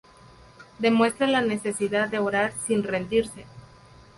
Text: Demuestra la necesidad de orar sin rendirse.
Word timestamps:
Demuestra 0.79 1.27
la 1.27 1.43
necesidad 1.43 2.09
de 2.09 2.17
orar 2.17 2.53
sin 2.65 2.81
rendirse. 2.81 3.45